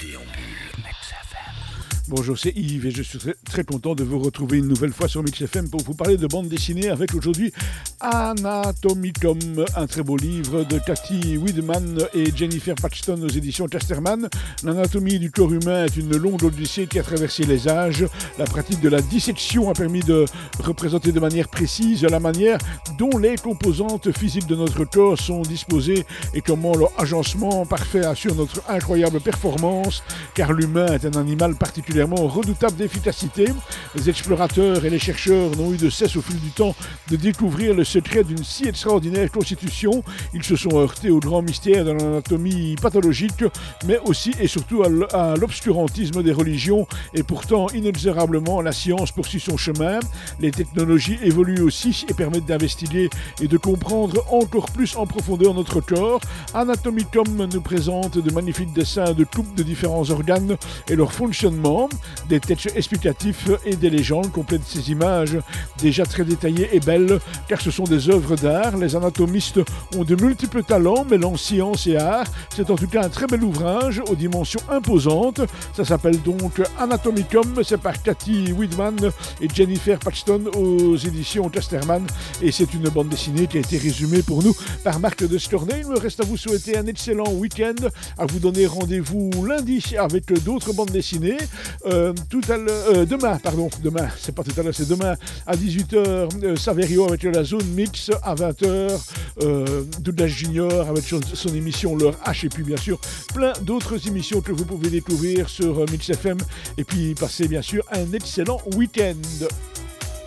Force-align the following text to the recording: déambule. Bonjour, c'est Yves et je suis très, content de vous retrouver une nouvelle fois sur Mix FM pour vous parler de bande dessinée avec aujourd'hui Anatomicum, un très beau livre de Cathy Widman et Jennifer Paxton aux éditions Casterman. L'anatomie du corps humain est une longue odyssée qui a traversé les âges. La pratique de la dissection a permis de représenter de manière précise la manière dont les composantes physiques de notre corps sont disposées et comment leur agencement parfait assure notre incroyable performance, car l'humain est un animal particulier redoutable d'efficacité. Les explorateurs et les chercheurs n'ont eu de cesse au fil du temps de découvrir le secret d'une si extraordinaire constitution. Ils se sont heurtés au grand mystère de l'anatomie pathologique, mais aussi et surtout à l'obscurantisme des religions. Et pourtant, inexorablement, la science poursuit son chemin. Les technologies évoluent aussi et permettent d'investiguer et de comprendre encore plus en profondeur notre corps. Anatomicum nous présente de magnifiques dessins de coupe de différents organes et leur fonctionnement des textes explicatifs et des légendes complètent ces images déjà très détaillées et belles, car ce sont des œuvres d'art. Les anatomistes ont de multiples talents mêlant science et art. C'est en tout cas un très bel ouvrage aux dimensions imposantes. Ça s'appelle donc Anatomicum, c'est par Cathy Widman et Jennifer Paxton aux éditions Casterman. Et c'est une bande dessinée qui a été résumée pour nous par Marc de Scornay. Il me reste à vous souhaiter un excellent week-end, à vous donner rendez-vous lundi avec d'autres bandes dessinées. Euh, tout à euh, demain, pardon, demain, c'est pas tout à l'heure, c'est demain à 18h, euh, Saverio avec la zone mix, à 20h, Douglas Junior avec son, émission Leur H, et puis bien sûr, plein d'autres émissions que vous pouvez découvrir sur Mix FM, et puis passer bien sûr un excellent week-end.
déambule. 0.00 0.68
Bonjour, 2.10 2.38
c'est 2.38 2.56
Yves 2.56 2.86
et 2.86 2.90
je 2.90 3.02
suis 3.02 3.18
très, 3.44 3.64
content 3.64 3.94
de 3.94 4.02
vous 4.02 4.18
retrouver 4.18 4.56
une 4.56 4.68
nouvelle 4.68 4.94
fois 4.94 5.08
sur 5.08 5.22
Mix 5.22 5.42
FM 5.42 5.68
pour 5.68 5.82
vous 5.82 5.92
parler 5.92 6.16
de 6.16 6.26
bande 6.26 6.48
dessinée 6.48 6.88
avec 6.88 7.14
aujourd'hui 7.14 7.52
Anatomicum, 8.00 9.38
un 9.76 9.86
très 9.86 10.02
beau 10.02 10.16
livre 10.16 10.64
de 10.64 10.78
Cathy 10.78 11.36
Widman 11.36 11.98
et 12.14 12.34
Jennifer 12.34 12.74
Paxton 12.76 13.22
aux 13.22 13.28
éditions 13.28 13.66
Casterman. 13.66 14.26
L'anatomie 14.64 15.18
du 15.18 15.30
corps 15.30 15.52
humain 15.52 15.84
est 15.84 15.98
une 15.98 16.16
longue 16.16 16.44
odyssée 16.44 16.86
qui 16.86 16.98
a 16.98 17.02
traversé 17.02 17.44
les 17.44 17.68
âges. 17.68 18.06
La 18.38 18.46
pratique 18.46 18.80
de 18.80 18.88
la 18.88 19.02
dissection 19.02 19.68
a 19.68 19.74
permis 19.74 20.00
de 20.00 20.24
représenter 20.64 21.12
de 21.12 21.20
manière 21.20 21.48
précise 21.48 22.04
la 22.04 22.20
manière 22.20 22.56
dont 22.98 23.18
les 23.18 23.36
composantes 23.36 24.16
physiques 24.16 24.46
de 24.46 24.56
notre 24.56 24.84
corps 24.84 25.18
sont 25.18 25.42
disposées 25.42 26.06
et 26.32 26.40
comment 26.40 26.74
leur 26.74 26.98
agencement 26.98 27.66
parfait 27.66 28.06
assure 28.06 28.34
notre 28.34 28.62
incroyable 28.70 29.20
performance, 29.20 30.02
car 30.34 30.54
l'humain 30.54 30.86
est 30.86 31.04
un 31.04 31.20
animal 31.20 31.54
particulier 31.54 31.97
redoutable 32.04 32.76
d'efficacité. 32.76 33.46
Les 33.94 34.10
explorateurs 34.10 34.84
et 34.84 34.90
les 34.90 34.98
chercheurs 34.98 35.50
n'ont 35.56 35.72
eu 35.72 35.76
de 35.76 35.90
cesse 35.90 36.16
au 36.16 36.22
fil 36.22 36.38
du 36.40 36.50
temps 36.50 36.74
de 37.10 37.16
découvrir 37.16 37.74
le 37.74 37.84
secret 37.84 38.24
d'une 38.24 38.44
si 38.44 38.66
extraordinaire 38.66 39.30
constitution. 39.30 40.02
Ils 40.34 40.44
se 40.44 40.56
sont 40.56 40.78
heurtés 40.78 41.10
au 41.10 41.18
grand 41.18 41.42
mystère 41.42 41.84
de 41.84 41.92
l'anatomie 41.92 42.76
pathologique, 42.80 43.44
mais 43.86 43.98
aussi 44.04 44.32
et 44.40 44.46
surtout 44.46 44.82
à 44.82 45.36
l'obscurantisme 45.36 46.22
des 46.22 46.32
religions. 46.32 46.86
Et 47.14 47.22
pourtant, 47.22 47.68
inexorablement, 47.70 48.60
la 48.60 48.72
science 48.72 49.12
poursuit 49.12 49.40
son 49.40 49.56
chemin. 49.56 50.00
Les 50.40 50.50
technologies 50.50 51.18
évoluent 51.22 51.62
aussi 51.62 52.04
et 52.08 52.14
permettent 52.14 52.46
d'investiguer 52.46 53.10
et 53.40 53.48
de 53.48 53.56
comprendre 53.56 54.24
encore 54.30 54.70
plus 54.70 54.96
en 54.96 55.06
profondeur 55.06 55.54
notre 55.54 55.80
corps. 55.80 56.20
Anatomicum 56.54 57.48
nous 57.52 57.60
présente 57.60 58.18
de 58.18 58.32
magnifiques 58.32 58.72
dessins 58.72 59.12
de 59.12 59.24
coupe 59.24 59.54
de 59.54 59.62
différents 59.62 60.08
organes 60.10 60.56
et 60.88 60.96
leur 60.96 61.12
fonctionnement 61.12 61.87
des 62.28 62.40
textes 62.40 62.70
explicatifs 62.74 63.48
et 63.64 63.76
des 63.76 63.90
légendes 63.90 64.30
complètent 64.32 64.66
ces 64.66 64.90
images 64.90 65.38
déjà 65.80 66.04
très 66.04 66.24
détaillées 66.24 66.68
et 66.72 66.80
belles, 66.80 67.20
car 67.48 67.60
ce 67.60 67.70
sont 67.70 67.84
des 67.84 68.10
œuvres 68.10 68.36
d'art. 68.36 68.76
Les 68.76 68.96
anatomistes 68.96 69.60
ont 69.96 70.04
de 70.04 70.16
multiples 70.16 70.62
talents 70.62 71.04
mêlant 71.04 71.36
science 71.36 71.86
et 71.86 71.96
art. 71.96 72.26
C'est 72.54 72.70
en 72.70 72.76
tout 72.76 72.88
cas 72.88 73.04
un 73.04 73.08
très 73.08 73.26
bel 73.26 73.42
ouvrage 73.42 74.02
aux 74.08 74.14
dimensions 74.14 74.60
imposantes. 74.70 75.40
Ça 75.74 75.84
s'appelle 75.84 76.20
donc 76.22 76.60
Anatomicum, 76.78 77.60
c'est 77.62 77.80
par 77.80 78.02
Cathy 78.02 78.52
Widman 78.52 79.10
et 79.40 79.48
Jennifer 79.54 79.98
Paxton 79.98 80.44
aux 80.56 80.96
éditions 80.96 81.48
Casterman. 81.48 82.06
Et 82.42 82.52
c'est 82.52 82.72
une 82.74 82.88
bande 82.88 83.08
dessinée 83.08 83.46
qui 83.46 83.58
a 83.58 83.60
été 83.60 83.78
résumée 83.78 84.22
pour 84.22 84.42
nous 84.42 84.54
par 84.84 84.98
Marc 85.00 85.26
de 85.26 85.38
Scornay. 85.38 85.80
Il 85.80 85.88
me 85.88 85.98
reste 85.98 86.20
à 86.20 86.24
vous 86.24 86.36
souhaiter 86.36 86.76
un 86.76 86.86
excellent 86.86 87.30
week-end, 87.32 87.88
à 88.18 88.26
vous 88.26 88.38
donner 88.38 88.66
rendez-vous 88.66 89.30
lundi 89.44 89.84
avec 89.98 90.32
d'autres 90.44 90.72
bandes 90.72 90.90
dessinées. 90.90 91.38
Euh, 91.86 92.12
tout 92.28 92.40
à 92.48 92.54
euh, 92.54 93.04
demain, 93.04 93.38
pardon, 93.38 93.68
demain, 93.82 94.08
c'est 94.18 94.34
pas 94.34 94.42
tout 94.42 94.58
à 94.58 94.62
l'heure, 94.62 94.74
c'est 94.74 94.88
demain 94.88 95.14
à 95.46 95.54
18h, 95.54 96.28
euh, 96.42 96.56
Saverio 96.56 97.06
avec 97.06 97.22
la 97.22 97.44
zone 97.44 97.66
mix, 97.68 98.10
à 98.22 98.34
20h, 98.34 98.98
Douglas 100.00 100.26
Junior 100.26 100.88
avec 100.88 101.04
son, 101.04 101.54
émission 101.54 101.96
Leur 101.96 102.14
H, 102.24 102.46
et 102.46 102.48
puis 102.48 102.64
bien 102.64 102.76
sûr, 102.76 103.00
plein 103.34 103.52
d'autres 103.62 104.08
émissions 104.08 104.40
que 104.40 104.52
vous 104.52 104.64
pouvez 104.64 104.90
découvrir 104.90 105.48
sur 105.48 105.88
Mix 105.90 106.10
FM, 106.10 106.38
et 106.76 106.84
puis 106.84 107.14
passer 107.14 107.46
bien 107.48 107.62
sûr 107.62 107.84
un 107.92 108.12
excellent 108.12 108.60
week-end. 108.74 109.14